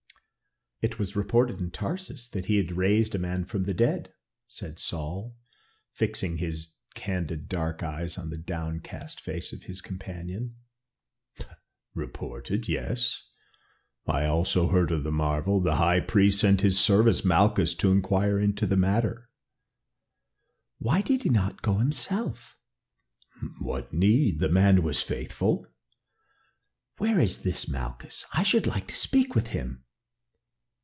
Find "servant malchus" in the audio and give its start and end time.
16.79-17.75